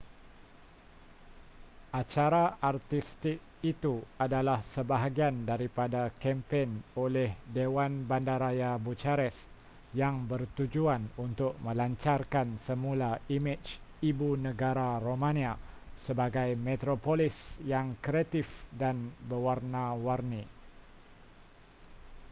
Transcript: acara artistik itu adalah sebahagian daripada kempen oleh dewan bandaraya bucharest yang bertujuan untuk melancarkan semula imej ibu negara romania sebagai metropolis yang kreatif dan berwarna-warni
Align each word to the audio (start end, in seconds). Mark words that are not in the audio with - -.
acara 2.01 2.43
artistik 2.69 3.37
itu 3.73 3.95
adalah 4.25 4.59
sebahagian 4.73 5.35
daripada 5.51 6.01
kempen 6.23 6.69
oleh 7.03 7.29
dewan 7.55 7.91
bandaraya 8.09 8.71
bucharest 8.85 9.41
yang 10.01 10.15
bertujuan 10.31 11.01
untuk 11.25 11.51
melancarkan 11.65 12.47
semula 12.67 13.11
imej 13.35 13.63
ibu 14.11 14.29
negara 14.47 14.89
romania 15.07 15.53
sebagai 16.05 16.49
metropolis 16.67 17.37
yang 17.71 17.87
kreatif 18.05 18.47
dan 18.81 18.95
berwarna-warni 19.29 20.43